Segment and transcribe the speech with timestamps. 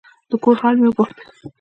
[0.29, 1.17] د کور حال مې وپوښت.